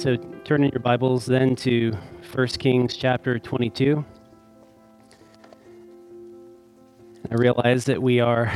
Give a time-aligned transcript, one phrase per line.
[0.00, 1.92] So turn in your Bibles then to
[2.32, 4.02] 1 Kings chapter 22.
[7.30, 8.50] I realize that we are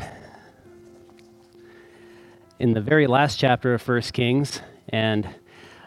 [2.59, 5.29] in the very last chapter of 1 Kings, and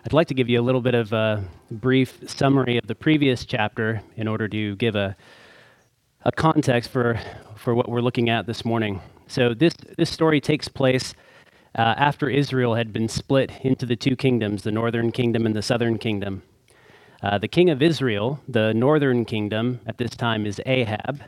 [0.05, 3.43] I'd like to give you a little bit of a brief summary of the previous
[3.43, 5.17] chapter in order to give a,
[6.21, 7.19] a context for,
[7.55, 9.01] for what we're looking at this morning.
[9.25, 11.15] So, this, this story takes place
[11.75, 15.61] uh, after Israel had been split into the two kingdoms, the northern kingdom and the
[15.61, 16.43] southern kingdom.
[17.21, 21.23] Uh, the king of Israel, the northern kingdom, at this time is Ahab,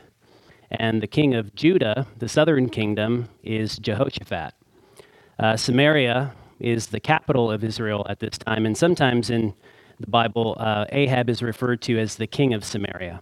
[0.70, 4.54] and the king of Judah, the southern kingdom, is Jehoshaphat.
[5.38, 9.54] Uh, Samaria is the capital of Israel at this time, and sometimes in
[9.98, 13.20] the Bible, uh, Ahab is referred to as the king of Samaria.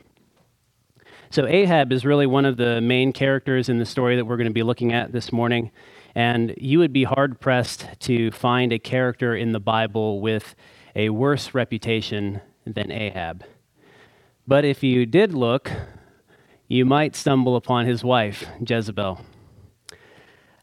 [1.30, 4.48] So, Ahab is really one of the main characters in the story that we're going
[4.48, 5.70] to be looking at this morning.
[6.14, 10.54] And you would be hard pressed to find a character in the Bible with
[10.96, 13.44] a worse reputation than Ahab.
[14.46, 15.70] But if you did look,
[16.66, 19.20] you might stumble upon his wife, Jezebel.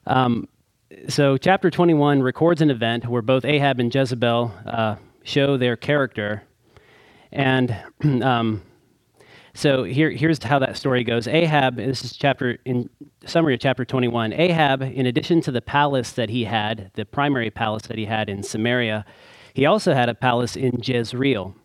[0.07, 0.47] Um,
[1.07, 6.43] so, chapter 21 records an event where both Ahab and Jezebel uh, show their character.
[7.31, 7.75] And
[8.23, 8.61] um,
[9.55, 11.29] so here, here's how that story goes.
[11.29, 12.89] Ahab, this is chapter in
[13.25, 14.33] summary of chapter 21.
[14.33, 18.29] Ahab, in addition to the palace that he had, the primary palace that he had
[18.29, 19.05] in Samaria,
[19.53, 21.55] he also had a palace in Jezreel.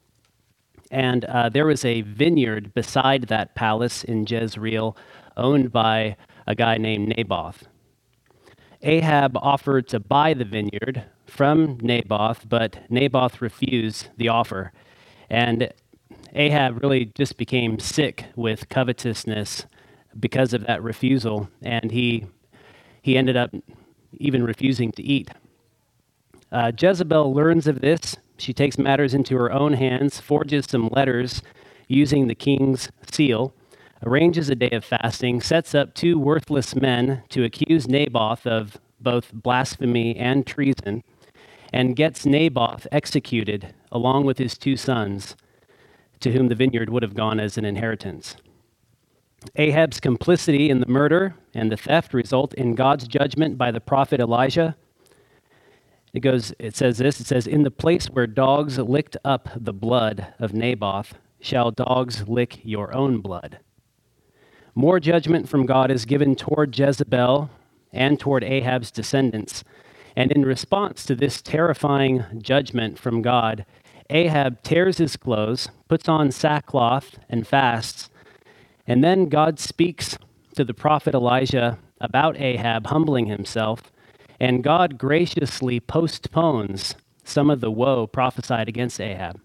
[0.92, 4.96] And uh, there was a vineyard beside that palace in Jezreel,
[5.36, 7.66] owned by a guy named Naboth.
[8.82, 14.72] Ahab offered to buy the vineyard from Naboth, but Naboth refused the offer.
[15.28, 15.72] And
[16.34, 19.66] Ahab really just became sick with covetousness
[20.18, 22.26] because of that refusal, and he,
[23.02, 23.54] he ended up
[24.12, 25.30] even refusing to eat.
[26.52, 28.16] Uh, Jezebel learns of this.
[28.38, 31.42] She takes matters into her own hands, forges some letters
[31.88, 33.54] using the king's seal,
[34.04, 39.32] arranges a day of fasting, sets up two worthless men to accuse Naboth of both
[39.32, 41.02] blasphemy and treason,
[41.72, 45.36] and gets Naboth executed along with his two sons
[46.20, 48.36] to whom the vineyard would have gone as an inheritance.
[49.56, 54.20] Ahab's complicity in the murder and the theft result in God's judgment by the prophet
[54.20, 54.76] Elijah.
[56.12, 59.72] It goes it says this it says in the place where dogs licked up the
[59.72, 63.60] blood of Naboth shall dogs lick your own blood.
[64.74, 67.50] More judgment from God is given toward Jezebel
[67.92, 69.64] and toward Ahab's descendants.
[70.16, 73.64] And in response to this terrifying judgment from God,
[74.10, 78.10] Ahab tears his clothes, puts on sackcloth, and fasts.
[78.86, 80.18] And then God speaks
[80.56, 83.92] to the prophet Elijah about Ahab humbling himself,
[84.40, 86.94] and God graciously postpones
[87.24, 89.40] some of the woe prophesied against Ahab.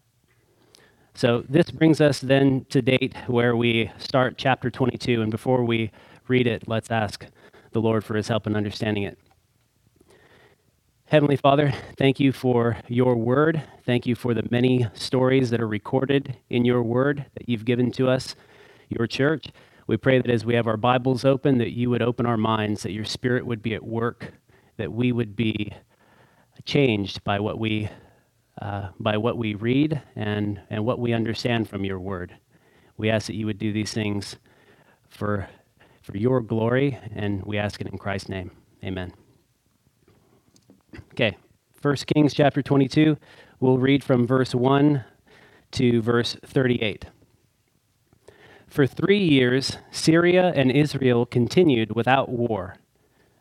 [1.14, 5.22] So this brings us then to date where we start chapter 22.
[5.22, 5.92] And before we
[6.28, 7.26] read it, let's ask
[7.72, 9.18] the Lord for his help in understanding it.
[11.08, 13.62] Heavenly Father, thank you for your word.
[13.86, 17.92] Thank you for the many stories that are recorded in your word that you've given
[17.92, 18.36] to us,
[18.90, 19.50] your church.
[19.86, 22.82] We pray that as we have our Bibles open, that you would open our minds,
[22.82, 24.34] that your spirit would be at work,
[24.78, 25.74] that we would be
[26.66, 27.88] changed by what we,
[28.60, 32.36] uh, by what we read and, and what we understand from your word.
[32.98, 34.38] We ask that you would do these things
[35.08, 35.48] for,
[36.02, 38.50] for your glory, and we ask it in Christ's name.
[38.84, 39.14] Amen.
[41.12, 41.38] Okay,
[41.82, 43.18] First Kings chapter 22.
[43.60, 45.04] We'll read from verse 1
[45.72, 47.06] to verse 38.
[48.68, 52.76] For three years, Syria and Israel continued without war.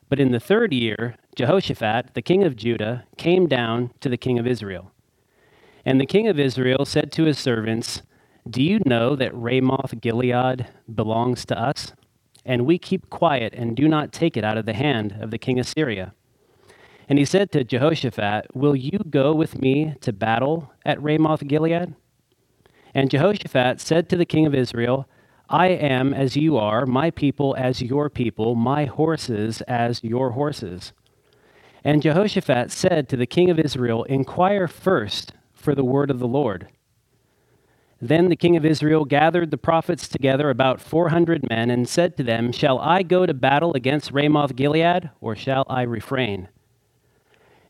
[0.09, 4.39] But in the third year, Jehoshaphat, the king of Judah, came down to the king
[4.39, 4.93] of Israel.
[5.85, 8.03] And the king of Israel said to his servants,
[8.49, 11.93] Do you know that Ramoth Gilead belongs to us?
[12.45, 15.39] And we keep quiet and do not take it out of the hand of the
[15.39, 16.15] king of Syria.
[17.09, 21.95] And he said to Jehoshaphat, Will you go with me to battle at Ramoth Gilead?
[22.95, 25.09] And Jehoshaphat said to the king of Israel,
[25.49, 30.93] I am as you are, my people as your people, my horses as your horses.
[31.83, 36.29] And Jehoshaphat said to the king of Israel, Inquire first for the word of the
[36.29, 36.69] Lord.
[38.01, 42.23] Then the king of Israel gathered the prophets together, about 400 men, and said to
[42.23, 46.49] them, Shall I go to battle against Ramoth Gilead, or shall I refrain?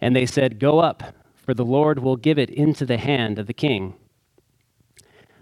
[0.05, 1.03] And they said, Go up,
[1.35, 3.95] for the Lord will give it into the hand of the king.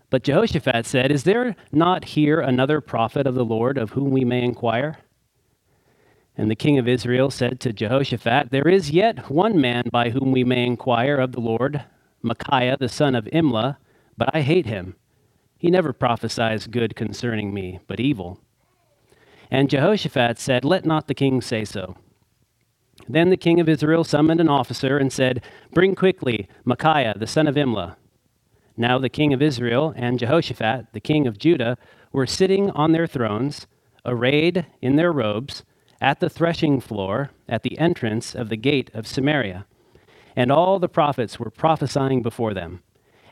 [0.09, 4.25] But Jehoshaphat said, Is there not here another prophet of the Lord of whom we
[4.25, 4.99] may inquire?
[6.37, 10.31] And the king of Israel said to Jehoshaphat, There is yet one man by whom
[10.31, 11.83] we may inquire of the Lord,
[12.23, 13.79] Micaiah the son of Imlah,
[14.17, 14.95] but I hate him.
[15.59, 18.39] He never prophesies good concerning me, but evil.
[19.51, 21.97] And Jehoshaphat said, Let not the king say so.
[23.09, 27.47] Then the king of Israel summoned an officer and said, Bring quickly Micaiah the son
[27.47, 27.97] of Imlah.
[28.77, 31.77] Now the king of Israel and Jehoshaphat, the king of Judah,
[32.13, 33.67] were sitting on their thrones,
[34.05, 35.65] arrayed in their robes,
[36.01, 39.67] at the threshing floor at the entrance of the gate of Samaria.
[40.35, 42.83] And all the prophets were prophesying before them.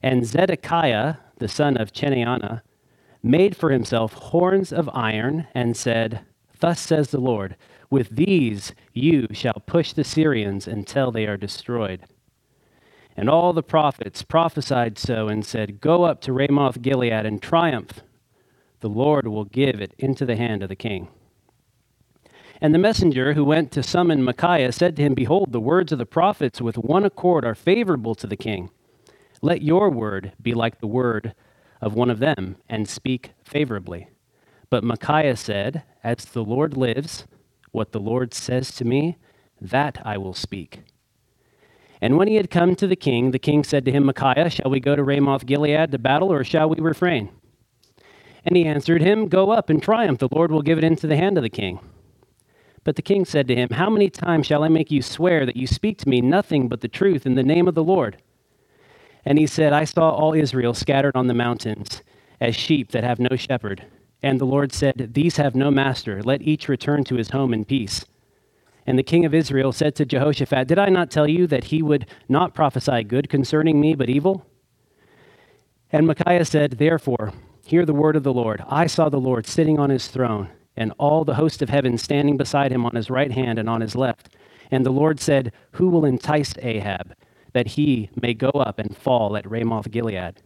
[0.03, 2.63] And Zedekiah, the son of Chenaanah,
[3.23, 6.21] made for himself horns of iron and said,
[6.61, 7.57] Thus says the Lord,
[7.91, 12.05] with these you shall push the Syrians until they are destroyed.
[13.17, 18.01] And all the prophets prophesied so and said, Go up to Ramoth Gilead and triumph.
[18.81, 21.09] The Lord will give it into the hand of the king.
[22.61, 25.99] And the messenger who went to summon Micaiah said to him, Behold, the words of
[25.99, 28.71] the prophets with one accord are favorable to the king.
[29.43, 31.35] Let your word be like the word
[31.81, 34.09] of one of them, and speak favorably.
[34.69, 37.27] But Micaiah said, As the Lord lives,
[37.73, 39.19] what the Lord says to me,
[39.61, 40.81] that I will speak.
[42.01, 44.71] And when he had come to the king, the king said to him, Micaiah, shall
[44.71, 47.31] we go to Ramoth Gilead to battle, or shall we refrain?
[48.45, 50.19] And he answered him, Go up and triumph.
[50.19, 51.79] The Lord will give it into the hand of the king.
[52.85, 55.57] But the king said to him, How many times shall I make you swear that
[55.57, 58.23] you speak to me nothing but the truth in the name of the Lord?
[59.25, 62.03] And he said, I saw all Israel scattered on the mountains
[62.41, 63.85] as sheep that have no shepherd.
[64.23, 66.23] And the Lord said, These have no master.
[66.23, 68.05] Let each return to his home in peace.
[68.87, 71.83] And the king of Israel said to Jehoshaphat, Did I not tell you that he
[71.83, 74.47] would not prophesy good concerning me, but evil?
[75.93, 77.33] And Micaiah said, Therefore,
[77.65, 78.63] hear the word of the Lord.
[78.69, 82.37] I saw the Lord sitting on his throne and all the host of heaven standing
[82.37, 84.29] beside him on his right hand and on his left.
[84.71, 87.15] And the Lord said, Who will entice Ahab,
[87.53, 90.43] that he may go up and fall at Ramoth Gilead?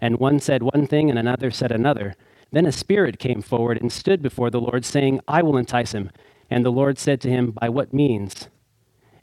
[0.00, 2.14] And one said one thing, and another said another.
[2.52, 6.10] Then a spirit came forward and stood before the Lord, saying, I will entice him.
[6.48, 8.48] And the Lord said to him, By what means?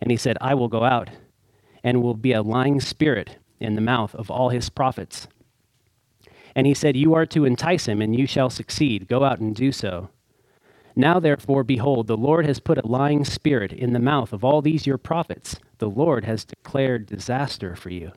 [0.01, 1.09] And he said, I will go out,
[1.83, 5.27] and will be a lying spirit in the mouth of all his prophets.
[6.55, 9.07] And he said, You are to entice him, and you shall succeed.
[9.07, 10.09] Go out and do so.
[10.95, 14.61] Now, therefore, behold, the Lord has put a lying spirit in the mouth of all
[14.61, 15.59] these your prophets.
[15.79, 18.11] The Lord has declared disaster for you.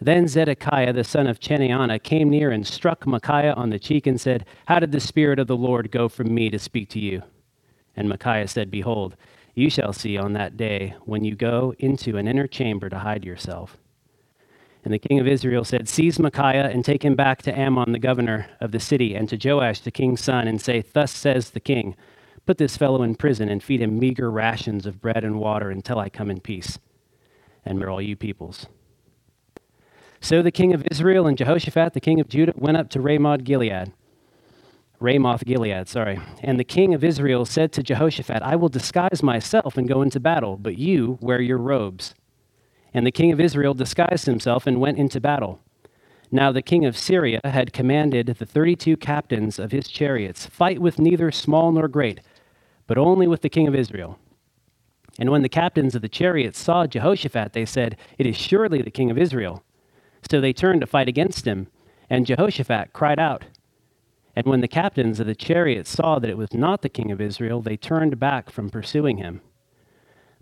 [0.00, 4.20] Then Zedekiah the son of Chenaanah came near and struck Micaiah on the cheek and
[4.20, 7.22] said, How did the Spirit of the Lord go from me to speak to you?
[7.96, 9.16] And Micaiah said, Behold,
[9.54, 13.24] you shall see on that day when you go into an inner chamber to hide
[13.24, 13.78] yourself.
[14.84, 17.98] And the king of Israel said, Seize Micaiah and take him back to Amon, the
[17.98, 21.60] governor of the city, and to Joash, the king's son, and say, Thus says the
[21.60, 21.96] king,
[22.44, 25.98] Put this fellow in prison and feed him meager rations of bread and water until
[25.98, 26.78] I come in peace.
[27.64, 28.66] And all you peoples.
[30.24, 33.44] So the king of Israel and Jehoshaphat, the king of Judah, went up to Ramoth
[33.44, 33.92] Gilead.
[34.98, 36.18] Ramoth Gilead, sorry.
[36.42, 40.18] And the king of Israel said to Jehoshaphat, I will disguise myself and go into
[40.18, 42.14] battle, but you wear your robes.
[42.94, 45.60] And the king of Israel disguised himself and went into battle.
[46.32, 50.78] Now the king of Syria had commanded the thirty two captains of his chariots, Fight
[50.78, 52.20] with neither small nor great,
[52.86, 54.18] but only with the king of Israel.
[55.18, 58.90] And when the captains of the chariots saw Jehoshaphat, they said, It is surely the
[58.90, 59.62] king of Israel.
[60.30, 61.68] So they turned to fight against him,
[62.08, 63.44] and Jehoshaphat cried out.
[64.36, 67.20] And when the captains of the chariots saw that it was not the king of
[67.20, 69.40] Israel, they turned back from pursuing him.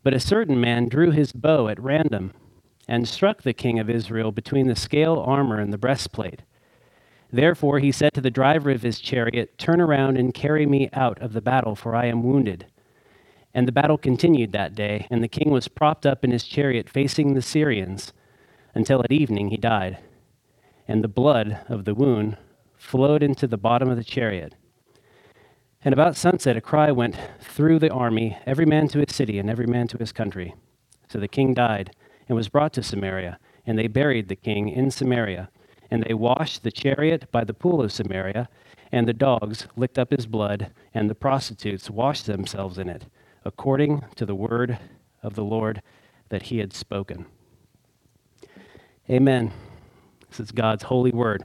[0.03, 2.33] But a certain man drew his bow at random
[2.89, 6.43] and struck the king of Israel between the scale armor and the breastplate.
[7.31, 11.21] Therefore he said to the driver of his chariot, Turn around and carry me out
[11.21, 12.67] of the battle, for I am wounded.
[13.55, 16.89] And the battle continued that day, and the king was propped up in his chariot
[16.89, 18.13] facing the Syrians
[18.75, 19.99] until at evening he died.
[20.89, 22.37] And the blood of the wound
[22.77, 24.55] flowed into the bottom of the chariot.
[25.85, 29.51] And about sunset, a cry went through the army, every man to his city and
[29.51, 30.55] every man to his country.
[31.09, 31.95] So the king died
[32.29, 35.51] and was brought to Samaria, and they buried the king in Samaria.
[35.91, 38.49] And they washed the chariot by the pool of Samaria,
[38.91, 43.07] and the dogs licked up his blood, and the prostitutes washed themselves in it,
[43.45, 44.79] according to the word
[45.23, 45.83] of the Lord
[46.29, 47.27] that he had spoken.
[49.11, 49.51] Amen.
[50.31, 51.43] This is God's holy word.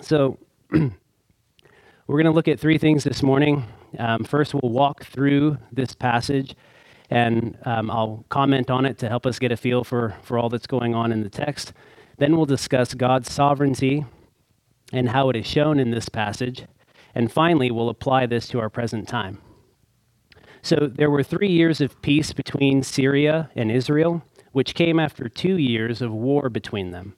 [0.00, 0.38] So,
[0.70, 0.90] we're
[2.06, 3.64] going to look at three things this morning.
[3.98, 6.54] Um, first, we'll walk through this passage
[7.10, 10.48] and um, I'll comment on it to help us get a feel for, for all
[10.48, 11.72] that's going on in the text.
[12.18, 14.04] Then we'll discuss God's sovereignty
[14.92, 16.64] and how it is shown in this passage.
[17.12, 19.40] And finally, we'll apply this to our present time.
[20.62, 24.22] So there were three years of peace between Syria and Israel,
[24.52, 27.14] which came after two years of war between them.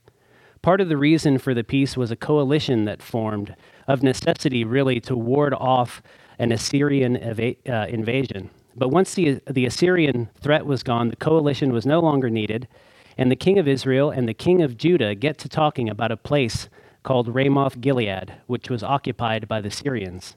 [0.63, 3.57] Part of the reason for the peace was a coalition that formed,
[3.89, 6.03] of necessity, really, to ward off
[6.39, 8.51] an Assyrian uh, invasion.
[8.77, 12.69] But once the, the Assyrian threat was gone, the coalition was no longer needed,
[13.17, 16.17] and the king of Israel and the king of Judah get to talking about a
[16.17, 16.69] place
[17.03, 20.37] called Ramoth Gilead, which was occupied by the Syrians.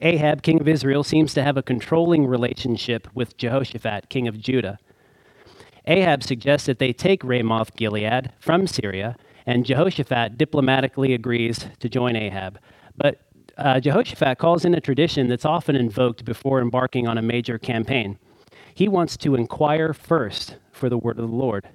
[0.00, 4.78] Ahab, king of Israel, seems to have a controlling relationship with Jehoshaphat, king of Judah.
[5.86, 9.16] Ahab suggests that they take Ramoth Gilead from Syria,
[9.46, 12.58] and Jehoshaphat diplomatically agrees to join Ahab.
[12.96, 13.20] But
[13.56, 18.18] uh, Jehoshaphat calls in a tradition that's often invoked before embarking on a major campaign.
[18.74, 21.68] He wants to inquire first for the word of the Lord.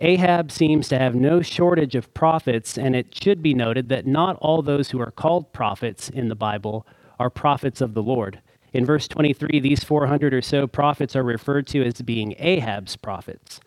[0.00, 4.36] Ahab seems to have no shortage of prophets, and it should be noted that not
[4.36, 6.86] all those who are called prophets in the Bible
[7.20, 8.40] are prophets of the Lord.
[8.72, 13.60] In verse 23, these 400 or so prophets are referred to as being Ahab's prophets.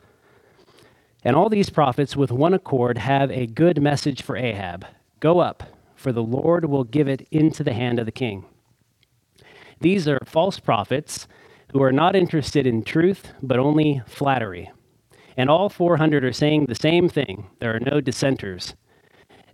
[1.24, 4.88] And all these prophets, with one accord, have a good message for Ahab
[5.20, 5.64] Go up,
[5.96, 8.44] for the Lord will give it into the hand of the king.
[9.80, 11.28] These are false prophets
[11.72, 14.72] who are not interested in truth, but only flattery.
[15.38, 18.74] And all 400 are saying the same thing there are no dissenters.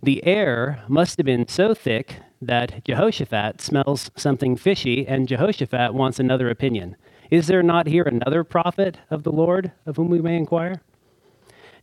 [0.02, 6.18] The air must have been so thick that Jehoshaphat smells something fishy, and Jehoshaphat wants
[6.18, 6.96] another opinion.
[7.30, 10.80] Is there not here another prophet of the Lord of whom we may inquire?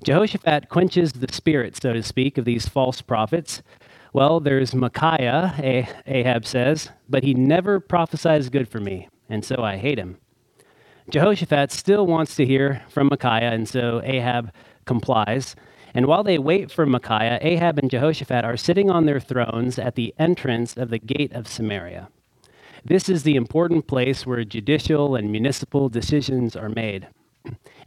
[0.04, 3.62] Jehoshaphat quenches the spirit, so to speak, of these false prophets.
[4.14, 9.78] Well, there's Micaiah, Ahab says, but he never prophesies good for me, and so I
[9.78, 10.18] hate him.
[11.12, 14.52] Jehoshaphat still wants to hear from Micaiah, and so Ahab
[14.86, 15.56] complies.
[15.98, 19.96] And while they wait for Micaiah, Ahab and Jehoshaphat are sitting on their thrones at
[19.96, 22.10] the entrance of the gate of Samaria.
[22.86, 27.08] This is the important place where judicial and municipal decisions are made.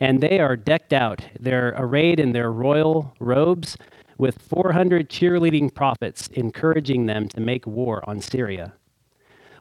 [0.01, 1.23] And they are decked out.
[1.39, 3.77] They're arrayed in their royal robes
[4.19, 8.73] with 400 cheerleading prophets encouraging them to make war on Syria.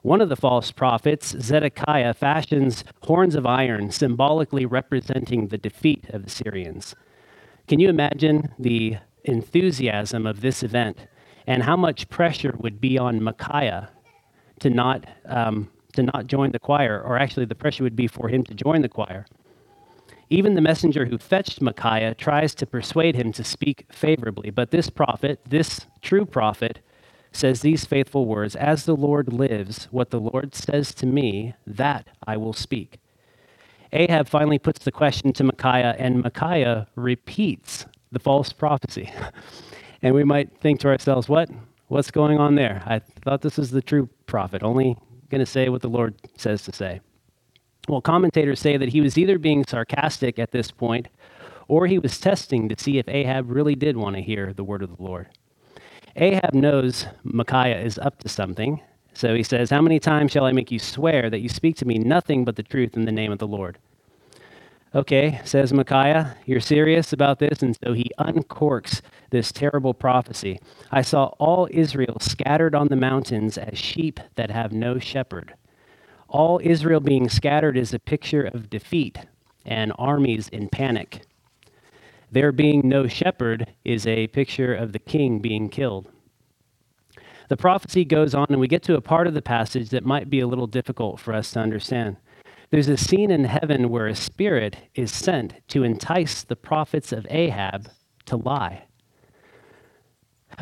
[0.02, 6.24] One of the false prophets, Zedekiah, fashions horns of iron, symbolically representing the defeat of
[6.24, 6.96] the Syrians.
[7.70, 11.06] Can you imagine the enthusiasm of this event
[11.46, 13.92] and how much pressure would be on Micaiah
[14.62, 18.28] to not, um, to not join the choir, or actually, the pressure would be for
[18.28, 19.28] him to join the choir?
[20.32, 24.90] Even the messenger who fetched Micaiah tries to persuade him to speak favorably, but this
[24.90, 26.80] prophet, this true prophet,
[27.32, 32.08] says these faithful words As the Lord lives, what the Lord says to me, that
[32.26, 33.00] I will speak.
[33.92, 39.12] Ahab finally puts the question to Micaiah, and Micaiah repeats the false prophecy.
[40.02, 41.50] and we might think to ourselves, what?
[41.88, 42.84] What's going on there?
[42.86, 44.96] I thought this was the true prophet, only
[45.30, 47.02] going to say what the Lord says to say.
[47.88, 51.08] Well, commentators say that he was either being sarcastic at this point
[51.68, 54.84] or he was testing to see if Ahab really did want to hear the word
[54.84, 55.30] of the Lord.
[56.16, 58.82] Ahab knows Micaiah is up to something,
[59.20, 61.86] so he says, How many times shall I make you swear that you speak to
[61.86, 63.78] me nothing but the truth in the name of the Lord?
[64.96, 67.62] Okay, says Micaiah, you're serious about this?
[67.62, 70.58] And so he uncorks this terrible prophecy.
[70.90, 75.54] I saw all Israel scattered on the mountains as sheep that have no shepherd.
[76.30, 79.20] All Israel being scattered is a picture of defeat
[79.66, 81.24] and armies in panic.
[82.32, 86.10] There being no shepherd is a picture of the king being killed.
[87.50, 90.30] The prophecy goes on, and we get to a part of the passage that might
[90.30, 92.18] be a little difficult for us to understand.
[92.70, 97.26] There's a scene in heaven where a spirit is sent to entice the prophets of
[97.32, 97.90] Ahab
[98.28, 98.84] to lie.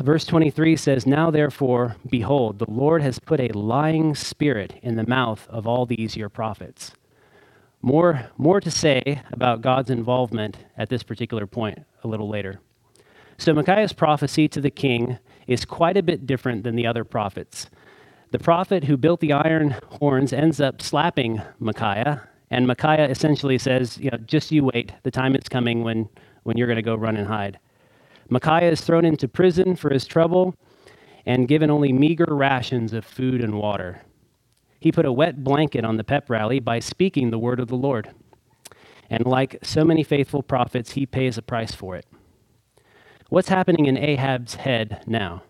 [0.00, 5.06] Verse 23 says, Now therefore, behold, the Lord has put a lying spirit in the
[5.06, 6.92] mouth of all these your prophets.
[7.82, 12.60] More, more to say about God's involvement at this particular point a little later.
[13.36, 15.18] So, Micaiah's prophecy to the king
[15.48, 17.68] is quite a bit different than the other prophets.
[18.30, 23.98] The prophet who built the iron horns ends up slapping Micaiah, and Micaiah essentially says,
[23.98, 26.08] you know, just you wait, the time is coming when,
[26.44, 27.58] when you're going to go run and hide.
[28.28, 30.54] Micaiah is thrown into prison for his trouble
[31.24, 34.02] and given only meager rations of food and water.
[34.80, 37.76] He put a wet blanket on the pep rally by speaking the word of the
[37.76, 38.10] Lord.
[39.10, 42.06] And like so many faithful prophets, he pays a price for it.
[43.30, 45.42] What's happening in Ahab's head now?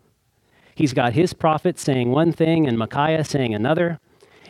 [0.74, 4.00] He's got his prophets saying one thing and Micaiah saying another.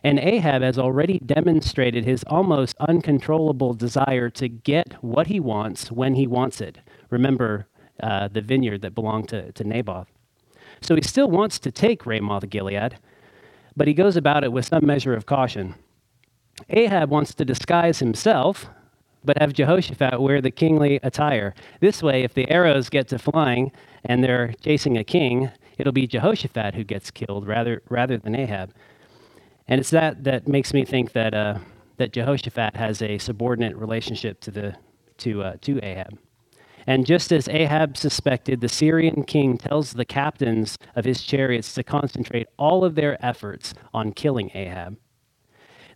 [0.03, 6.15] And Ahab has already demonstrated his almost uncontrollable desire to get what he wants when
[6.15, 6.79] he wants it.
[7.11, 7.67] Remember
[8.03, 10.09] uh, the vineyard that belonged to, to Naboth.
[10.81, 12.99] So he still wants to take Ramoth Gilead,
[13.77, 15.75] but he goes about it with some measure of caution.
[16.71, 18.71] Ahab wants to disguise himself,
[19.29, 21.55] but have Jehoshaphat wear the kingly attire.
[21.81, 23.73] This way, if the arrows get to flying
[24.07, 28.73] and they're chasing a king, it'll be Jehoshaphat who gets killed rather, rather than Ahab.
[29.69, 31.59] And it's that that makes me think that, uh,
[31.99, 34.77] that Jehoshaphat has a subordinate relationship to, the,
[35.19, 36.19] to, uh, to Ahab.
[36.87, 41.83] And just as Ahab suspected, the Syrian king tells the captains of his chariots to
[41.83, 44.97] concentrate all of their efforts on killing Ahab.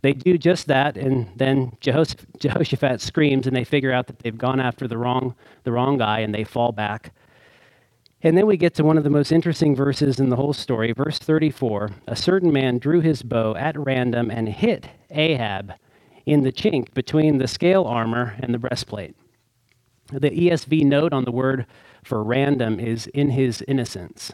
[0.03, 4.61] They do just that, and then Jehoshaphat screams, and they figure out that they've gone
[4.61, 7.13] after the wrong, the wrong guy, and they fall back.
[8.25, 10.93] And then we get to one of the most interesting verses in the whole story,
[10.93, 11.91] verse 34.
[12.07, 15.73] A certain man drew his bow at random and hit Ahab
[16.27, 19.17] in the chink between the scale armor and the breastplate.
[20.13, 21.67] The ESV note on the word
[22.05, 24.33] for random is in his innocence.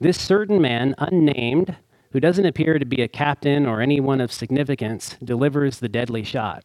[0.00, 1.76] This certain man, unnamed,
[2.12, 6.64] who doesn't appear to be a captain or anyone of significance, delivers the deadly shot.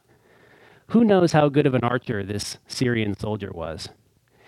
[0.88, 3.90] Who knows how good of an archer this Syrian soldier was?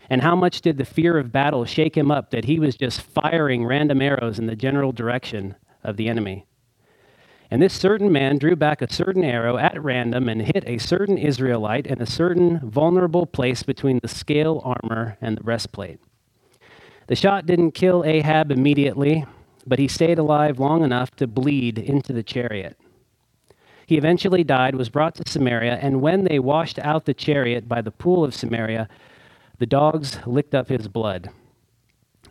[0.09, 3.01] And how much did the fear of battle shake him up that he was just
[3.01, 6.45] firing random arrows in the general direction of the enemy?
[7.51, 11.17] And this certain man drew back a certain arrow at random and hit a certain
[11.17, 15.99] Israelite in a certain vulnerable place between the scale armor and the breastplate.
[17.07, 19.25] The shot didn't kill Ahab immediately,
[19.65, 22.77] but he stayed alive long enough to bleed into the chariot.
[23.85, 27.81] He eventually died, was brought to Samaria, and when they washed out the chariot by
[27.81, 28.89] the pool of Samaria,
[29.59, 31.29] the dogs licked up his blood,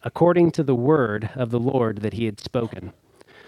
[0.02, 2.92] according to the word of the Lord that he had spoken.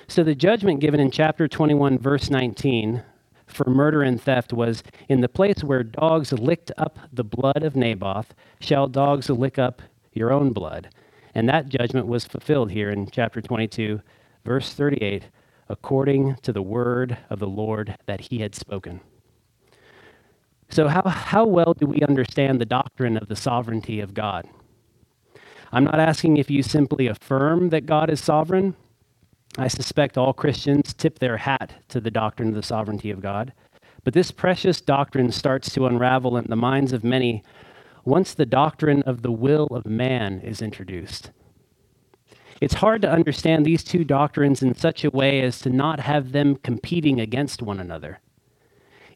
[0.09, 3.03] So the judgment given in chapter 21, verse 19,
[3.47, 7.75] for murder and theft was in the place where dogs licked up the blood of
[7.75, 10.89] Naboth, shall dogs lick up your own blood.
[11.37, 14.01] And that judgment was fulfilled here in chapter 22,
[14.47, 15.25] verse 38,
[15.69, 19.01] according to the word of the Lord that he had spoken.
[20.71, 24.49] So, how, how well do we understand the doctrine of the sovereignty of God?
[25.71, 28.75] I'm not asking if you simply affirm that God is sovereign.
[29.59, 33.53] I suspect all Christians tip their hat to the doctrine of the sovereignty of God.
[34.05, 37.43] But this precious doctrine starts to unravel in the minds of many
[38.07, 41.31] once the doctrine of the will of man is introduced.
[42.61, 46.33] It's hard to understand these two doctrines in such a way as to not have
[46.33, 48.21] them competing against one another.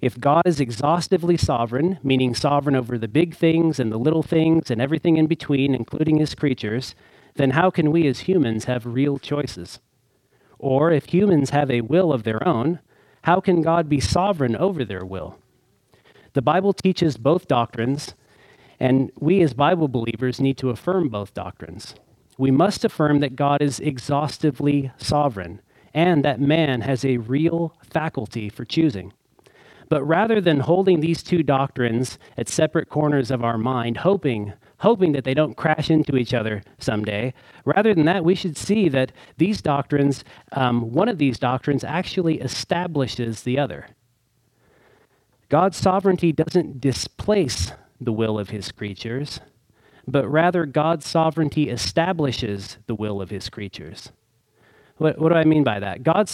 [0.02, 4.70] If God is exhaustively sovereign, meaning sovereign over the big things and the little things
[4.70, 6.94] and everything in between, including his creatures,
[7.36, 9.78] then how can we as humans have real choices?
[10.58, 12.80] Or if humans have a will of their own,
[13.22, 15.38] how can God be sovereign over their will?
[16.32, 18.14] The Bible teaches both doctrines,
[18.80, 21.94] and we as Bible believers need to affirm both doctrines.
[22.38, 25.60] We must affirm that God is exhaustively sovereign
[25.92, 29.12] and that man has a real faculty for choosing.
[29.90, 35.12] But rather than holding these two doctrines at separate corners of our mind, hoping hoping
[35.12, 37.34] that they don't crash into each other someday.
[37.66, 42.40] Rather than that, we should see that these doctrines, um, one of these doctrines, actually
[42.40, 43.88] establishes the other.
[45.50, 49.40] God's sovereignty doesn't displace the will of his creatures,
[50.06, 54.10] but rather God's sovereignty establishes the will of his creatures.
[54.96, 56.02] What, what, do I mean by that?
[56.02, 56.30] God,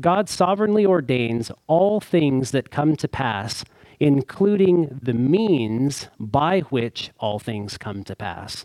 [0.00, 3.64] God sovereignly ordains all things that come to pass
[4.00, 8.64] including the means by which all things come to pass.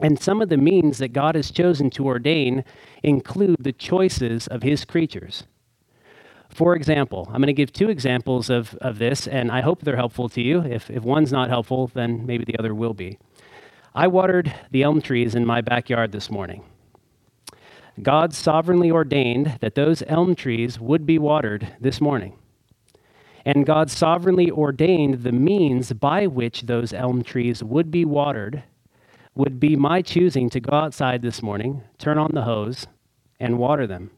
[0.00, 2.64] And some of the means that God has chosen to ordain
[3.02, 5.44] include the choices of his creatures.
[6.58, 9.94] For example, I'm going to give two examples of, of this, and I hope they're
[9.94, 10.60] helpful to you.
[10.62, 13.16] If, if one's not helpful, then maybe the other will be.
[13.94, 16.64] I watered the elm trees in my backyard this morning.
[18.02, 22.34] God sovereignly ordained that those elm trees would be watered this morning
[23.44, 28.64] and God sovereignly ordained the means by which those elm trees would be watered,
[29.34, 32.86] would be my choosing to go outside this morning, turn on the hose,
[33.40, 34.10] and water them.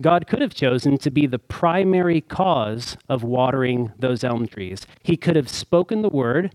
[0.00, 4.86] God could have chosen to be the primary cause of watering those elm trees.
[5.02, 6.54] He could have spoken the word,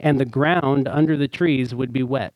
[0.00, 2.34] and the ground under the trees would be wet.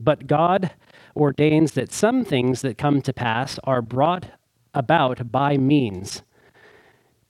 [0.00, 0.72] But God
[1.16, 4.26] ordains that some things that come to pass are brought
[4.74, 6.22] about by means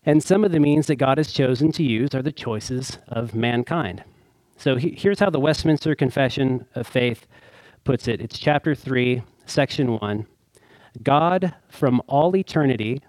[0.09, 3.35] and some of the means that God has chosen to use are the choices of
[3.35, 4.03] mankind.
[4.57, 7.27] So he, here's how the Westminster Confession of Faith
[7.85, 10.27] puts it it's chapter 3, section 1.
[11.03, 13.03] God, from all eternity,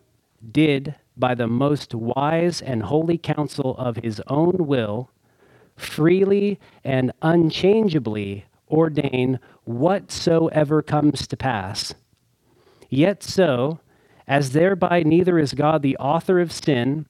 [0.51, 5.11] did, by the most wise and holy counsel of his own will,
[5.75, 11.93] freely and unchangeably ordain whatsoever comes to pass.
[12.89, 13.79] Yet so,
[14.27, 17.07] as thereby neither is God the author of sin,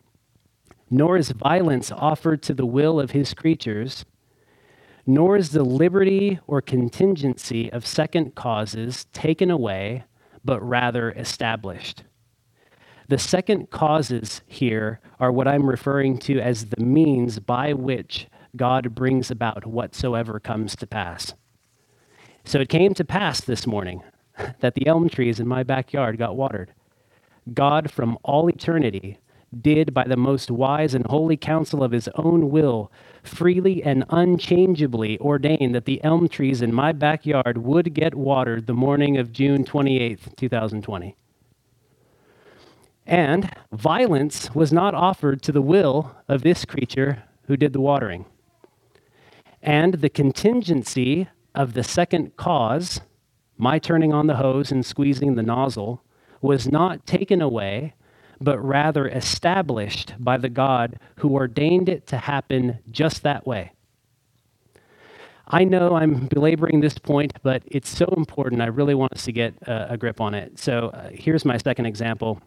[0.89, 4.05] nor is violence offered to the will of his creatures,
[5.05, 10.05] nor is the liberty or contingency of second causes taken away,
[10.43, 12.03] but rather established.
[13.07, 18.93] The second causes here are what I'm referring to as the means by which God
[18.93, 21.33] brings about whatsoever comes to pass.
[22.45, 24.03] So it came to pass this morning
[24.59, 26.73] that the elm trees in my backyard got watered.
[27.53, 29.17] God, from all eternity,
[29.61, 32.91] did by the most wise and holy counsel of his own will,
[33.23, 38.73] freely and unchangeably ordain that the elm trees in my backyard would get watered the
[38.73, 41.15] morning of June 28th, 2020.
[43.05, 48.25] And violence was not offered to the will of this creature who did the watering.
[49.63, 53.01] And the contingency of the second cause,
[53.57, 56.03] my turning on the hose and squeezing the nozzle,
[56.41, 57.95] was not taken away,
[58.41, 63.71] but rather established by the God who ordained it to happen just that way.
[65.47, 68.61] I know I'm belaboring this point, but it's so important.
[68.61, 70.59] I really want us to get a, a grip on it.
[70.59, 72.39] So uh, here's my second example.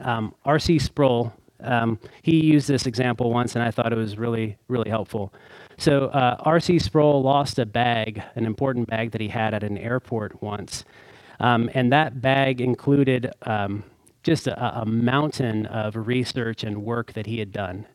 [0.00, 0.80] Um, R.C.
[0.80, 5.32] Sproul, um, he used this example once, and I thought it was really, really helpful.
[5.76, 6.80] So uh, R.C.
[6.80, 10.84] Sproul lost a bag, an important bag that he had at an airport once.
[11.38, 13.84] Um, and that bag included um,
[14.28, 17.86] just a, a, mountain of research and work that he had done.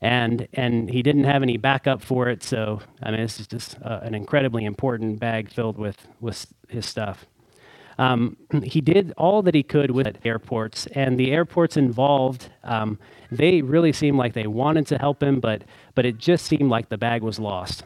[0.00, 3.76] And, and he didn't have any backup for it, so I mean, this is just
[3.82, 7.26] uh, an incredibly important bag filled with, with his stuff.
[7.98, 12.98] Um, he did all that he could with airports, and the airports involved, um,
[13.30, 16.88] they really seemed like they wanted to help him, but, but it just seemed like
[16.88, 17.84] the bag was lost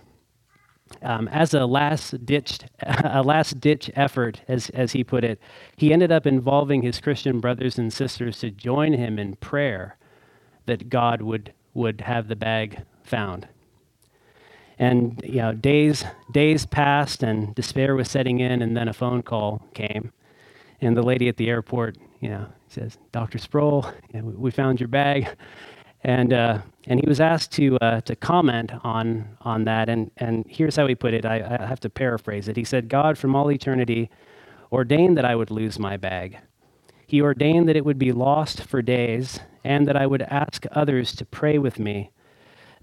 [1.02, 5.40] um, as a last ditched a last ditch effort, as as he put it,
[5.76, 9.96] he ended up involving his Christian brothers and sisters to join him in prayer
[10.66, 13.48] that God would would have the bag found.
[14.78, 19.22] And you know, days days passed, and despair was setting in, and then a phone
[19.22, 20.12] call came,
[20.80, 23.38] and the lady at the airport, you know, says, "Dr.
[23.38, 25.28] Sproul, we found your bag."
[26.04, 30.44] And uh, and he was asked to uh, to comment on on that, and and
[30.48, 31.24] here's how he put it.
[31.24, 32.56] I, I have to paraphrase it.
[32.56, 34.10] He said, "God, from all eternity,
[34.72, 36.38] ordained that I would lose my bag.
[37.06, 41.14] He ordained that it would be lost for days, and that I would ask others
[41.16, 42.10] to pray with me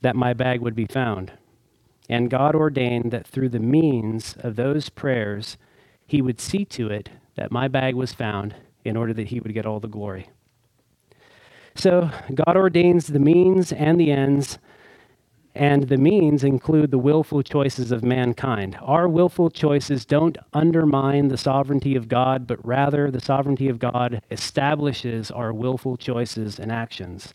[0.02, 1.34] that my bag would be found.
[2.10, 5.58] And God ordained that through the means of those prayers,
[6.08, 8.56] He would see to it that my bag was found,
[8.86, 10.30] in order that He would get all the glory."
[11.80, 14.60] So God ordains the means and the ends,
[15.56, 18.78] and the means include the willful choices of mankind.
[18.82, 24.22] Our willful choices don't undermine the sovereignty of God, but rather the sovereignty of God
[24.30, 27.34] establishes our willful choices and actions.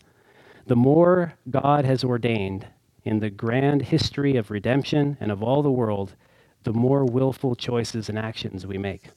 [0.67, 2.67] The more God has ordained
[3.03, 6.13] in the grand history of redemption and of all the world,
[6.61, 9.09] the more willful choices and actions we make.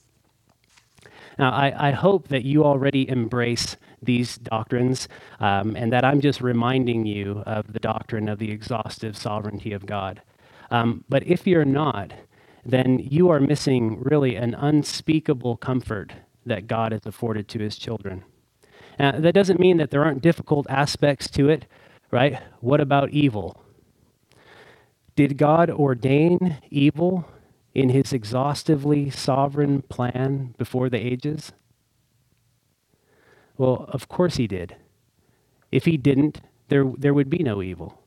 [1.38, 5.08] Now, I, I hope that you already embrace these doctrines
[5.40, 9.86] um, and that I'm just reminding you of the doctrine of the exhaustive sovereignty of
[9.86, 10.22] God.
[10.70, 12.12] Um, but if you're not,
[12.64, 16.12] then you are missing really an unspeakable comfort
[16.44, 18.24] that God has afforded to his children.
[18.98, 21.66] Now, that doesn't mean that there aren't difficult aspects to it,
[22.10, 22.42] right?
[22.60, 23.62] What about evil?
[25.14, 27.26] Did God ordain evil
[27.78, 31.52] in his exhaustively sovereign plan before the ages?
[33.56, 34.76] Well, of course he did.
[35.70, 38.02] If he didn't, there, there would be no evil.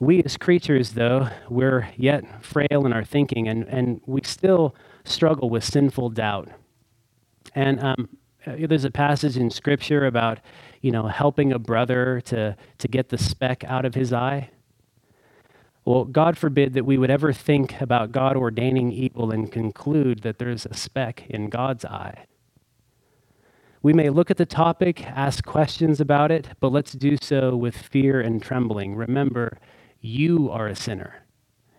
[0.00, 5.50] We as creatures, though, we're yet frail in our thinking, and, and we still struggle
[5.50, 6.48] with sinful doubt.
[7.54, 8.08] And um,
[8.46, 10.40] there's a passage in Scripture about,
[10.80, 14.50] you know, helping a brother to, to get the speck out of his eye.
[15.84, 20.38] Well, God forbid that we would ever think about God ordaining evil and conclude that
[20.38, 22.24] there's a speck in God's eye.
[23.82, 27.76] We may look at the topic, ask questions about it, but let's do so with
[27.76, 28.94] fear and trembling.
[28.94, 29.58] Remember,
[30.00, 31.26] you are a sinner,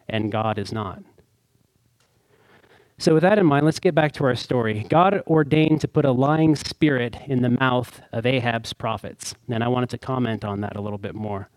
[0.07, 1.01] and God is not.
[2.99, 4.85] So, with that in mind, let's get back to our story.
[4.87, 9.67] God ordained to put a lying spirit in the mouth of Ahab's prophets, and I
[9.67, 11.49] wanted to comment on that a little bit more.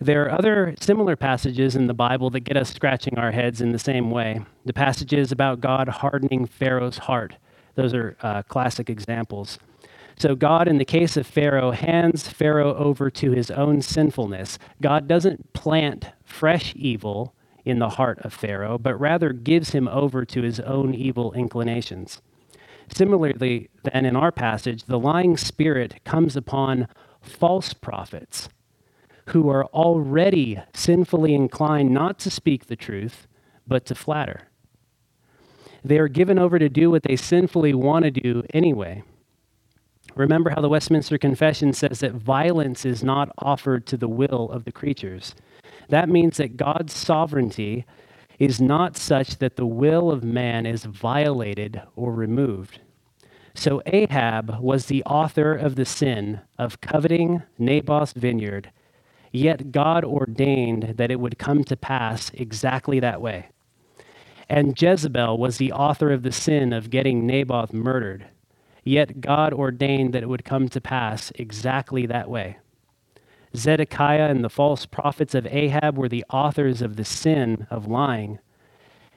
[0.00, 3.72] There are other similar passages in the Bible that get us scratching our heads in
[3.72, 4.40] the same way.
[4.64, 7.36] The passages about God hardening Pharaoh's heart,
[7.74, 9.58] those are uh, classic examples.
[10.16, 14.56] So, God, in the case of Pharaoh, hands Pharaoh over to his own sinfulness.
[14.80, 17.34] God doesn't plant fresh evil
[17.64, 22.22] in the heart of Pharaoh, but rather gives him over to his own evil inclinations.
[22.88, 26.86] Similarly, then, in our passage, the lying spirit comes upon
[27.20, 28.48] false prophets
[29.28, 33.26] who are already sinfully inclined not to speak the truth,
[33.66, 34.48] but to flatter.
[35.84, 39.02] They are given over to do what they sinfully want to do anyway.
[40.14, 44.64] Remember how the Westminster Confession says that violence is not offered to the will of
[44.64, 45.34] the creatures.
[45.88, 47.84] That means that God's sovereignty
[48.38, 52.80] is not such that the will of man is violated or removed.
[53.54, 58.70] So Ahab was the author of the sin of coveting Naboth's vineyard,
[59.32, 63.48] yet God ordained that it would come to pass exactly that way.
[64.48, 68.26] And Jezebel was the author of the sin of getting Naboth murdered,
[68.82, 72.58] yet God ordained that it would come to pass exactly that way.
[73.56, 78.38] Zedekiah and the false prophets of Ahab were the authors of the sin of lying.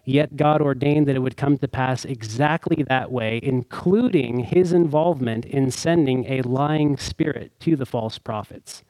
[0.04, 5.45] Yet God ordained that it would come to pass exactly that way, including his involvement
[5.45, 8.84] in sending a lying spirit to the false prophets.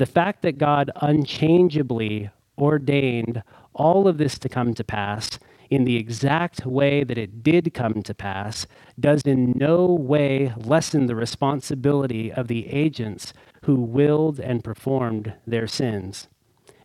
[0.00, 3.42] The fact that God unchangeably ordained
[3.74, 8.02] all of this to come to pass in the exact way that it did come
[8.04, 8.66] to pass
[8.98, 13.34] does in no way lessen the responsibility of the agents
[13.64, 16.28] who willed and performed their sins.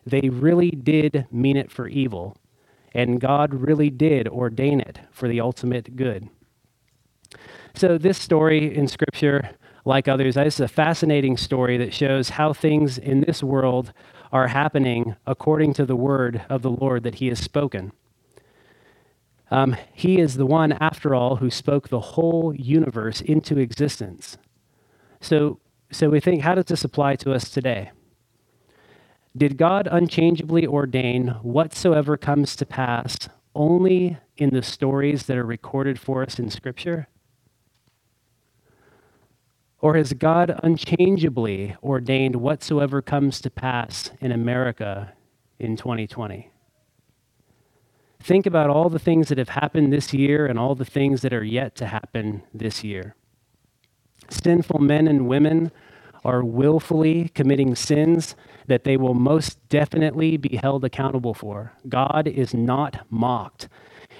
[0.04, 2.36] They really did mean it for evil,
[2.92, 6.28] and God really did ordain it for the ultimate good.
[7.74, 9.52] So, this story in Scripture,
[9.86, 13.92] like others, This is a fascinating story that shows how things in this world
[14.32, 17.92] are happening according to the word of the Lord that He has spoken.
[19.48, 24.38] Um, he is the one, after all, who spoke the whole universe into existence.
[25.20, 25.60] So,
[25.92, 27.92] so we think, how does this apply to us today?
[29.36, 33.16] Did God unchangeably ordain whatsoever comes to pass
[33.54, 37.06] only in the stories that are recorded for us in Scripture?
[39.80, 45.12] Or has God unchangeably ordained whatsoever comes to pass in America
[45.58, 46.50] in 2020?
[48.20, 51.32] Think about all the things that have happened this year and all the things that
[51.32, 53.14] are yet to happen this year.
[54.30, 55.70] Sinful men and women
[56.24, 58.34] are willfully committing sins
[58.66, 61.72] that they will most definitely be held accountable for.
[61.88, 63.68] God is not mocked.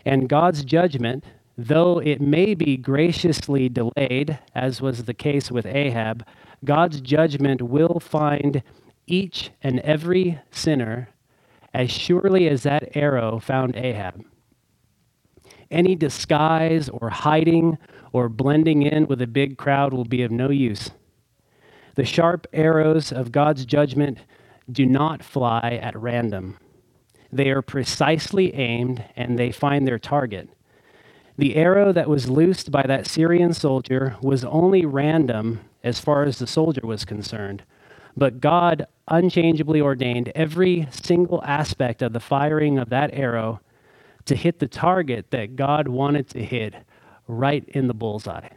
[0.05, 1.25] And God's judgment,
[1.57, 6.25] though it may be graciously delayed, as was the case with Ahab,
[6.65, 8.63] God's judgment will find
[9.07, 11.09] each and every sinner
[11.73, 14.25] as surely as that arrow found Ahab.
[15.71, 17.79] Any disguise or hiding
[18.13, 20.91] or blending in with a big crowd will be of no use.
[21.97, 24.19] The sharp arrows of God's judgment
[24.71, 26.59] do not fly at random.
[27.33, 30.49] They are precisely aimed and they find their target.
[31.39, 36.39] The arrow that was loosed by that Syrian soldier was only random as far as
[36.39, 37.63] the soldier was concerned.
[38.17, 43.61] But God unchangeably ordained every single aspect of the firing of that arrow
[44.25, 46.75] to hit the target that God wanted to hit
[47.29, 48.49] right in the bullseye.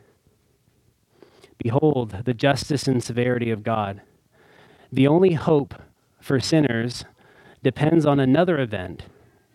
[1.58, 4.02] Behold, the justice and severity of God.
[4.92, 5.76] The only hope
[6.22, 7.04] for sinners
[7.62, 9.04] depends on another event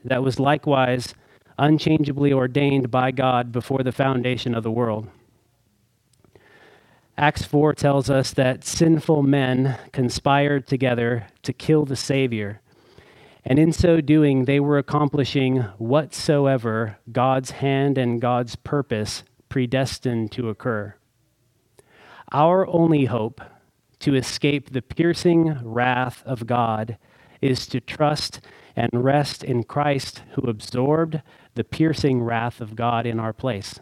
[0.05, 1.15] that was likewise
[1.59, 5.09] unchangeably ordained by God before the foundation of the world.
[7.17, 12.61] Acts 4 tells us that sinful men conspired together to kill the Savior.
[13.45, 20.49] And in so doing, they were accomplishing whatsoever God's hand and God's purpose predestined to
[20.49, 20.97] occur.
[22.33, 23.41] Our only hope
[24.01, 26.99] to escape the piercing wrath of God
[27.41, 28.41] is to trust
[28.75, 31.23] and rest in Christ who absorbed
[31.55, 33.81] the piercing wrath of God in our place.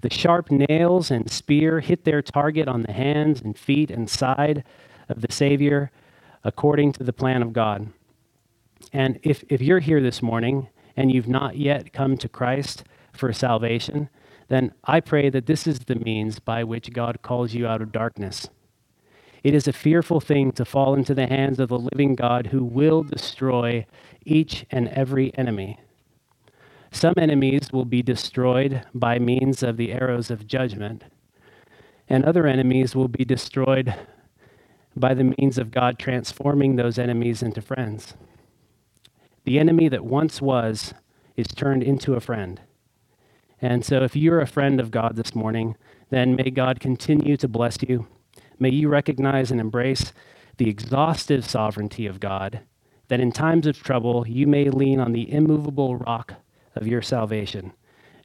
[0.00, 4.64] The sharp nails and spear hit their target on the hands and feet and side
[5.08, 5.90] of the Savior
[6.42, 7.88] according to the plan of God.
[8.92, 13.32] And if, if you're here this morning and you've not yet come to Christ for
[13.32, 14.10] salvation,
[14.48, 17.92] then I pray that this is the means by which God calls you out of
[17.92, 18.48] darkness.
[19.42, 22.64] It is a fearful thing to fall into the hands of the living God who
[22.64, 23.86] will destroy
[24.24, 25.80] each and every enemy.
[26.94, 31.02] Some enemies will be destroyed by means of the arrows of judgment,
[32.08, 33.92] and other enemies will be destroyed
[34.94, 38.14] by the means of God transforming those enemies into friends.
[39.42, 40.94] The enemy that once was
[41.36, 42.60] is turned into a friend.
[43.60, 45.76] And so, if you're a friend of God this morning,
[46.10, 48.06] then may God continue to bless you.
[48.60, 50.12] May you recognize and embrace
[50.58, 52.60] the exhaustive sovereignty of God,
[53.08, 56.34] that in times of trouble you may lean on the immovable rock
[56.74, 57.72] of your salvation.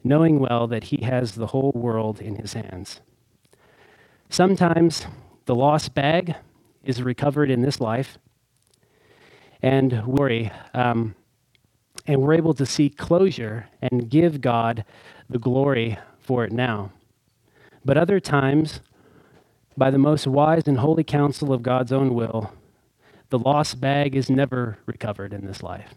[0.03, 3.01] knowing well that he has the whole world in his hands.
[4.29, 5.05] Sometimes
[5.45, 6.35] the lost bag
[6.83, 8.17] is recovered in this life,
[9.62, 11.15] and worry, um,
[12.07, 14.85] and we're able to see closure and give God
[15.29, 16.91] the glory for it now.
[17.83, 18.81] But other times,
[19.77, 22.53] by the most wise and holy counsel of God's own will,
[23.29, 25.95] the lost bag is never recovered in this life.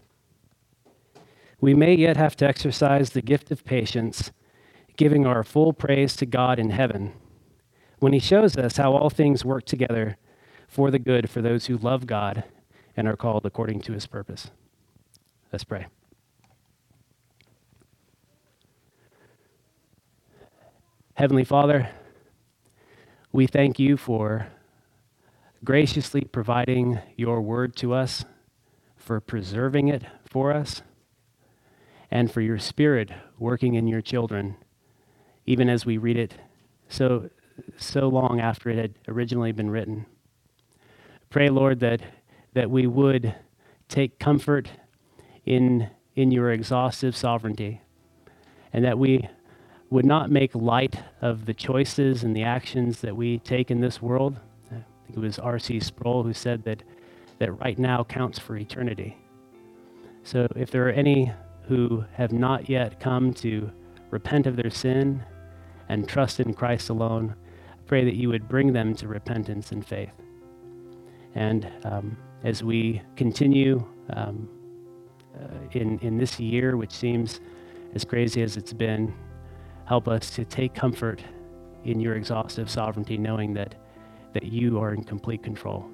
[1.62, 4.33] We may yet have to exercise the gift of patience,
[4.96, 7.12] giving our full praise to God in heaven
[8.01, 10.16] when He shows us how all things work together
[10.66, 12.42] for the good for those who love God
[12.96, 14.51] and are called according to His purpose.
[15.53, 15.87] Let's pray.
[21.14, 21.90] Heavenly Father,
[23.31, 24.48] we thank you for
[25.62, 28.25] graciously providing your word to us,
[28.96, 30.83] for preserving it for us,
[32.12, 34.55] and for your spirit working in your children,
[35.46, 36.35] even as we read it
[36.87, 37.31] so,
[37.79, 40.05] so long after it had originally been written.
[41.31, 42.03] Pray, Lord, that,
[42.53, 43.35] that we would
[43.88, 44.68] take comfort
[45.46, 47.81] in, in your exhaustive sovereignty,
[48.75, 49.27] and that we
[49.88, 54.03] would not make light of the choices and the actions that we take in this
[54.03, 54.38] world.
[54.70, 54.75] I
[55.07, 55.81] think it was R.C.
[55.81, 56.83] Sproul who said that,
[57.38, 59.16] that right now counts for eternity.
[60.25, 61.33] So if there are any
[61.66, 63.70] who have not yet come to
[64.11, 65.25] repent of their sin
[65.88, 67.35] and trust in Christ alone,
[67.70, 70.12] I pray that you would bring them to repentance and faith.
[71.35, 74.48] And um, as we continue um,
[75.35, 77.40] uh, in, in this year, which seems
[77.94, 79.14] as crazy as it's been,
[79.87, 81.22] Help us to take comfort
[81.85, 83.75] in your exhaustive sovereignty, knowing that,
[84.33, 85.85] that you are in complete control.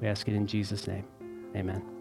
[0.00, 1.04] We ask it in Jesus' name.
[1.54, 1.95] Amen.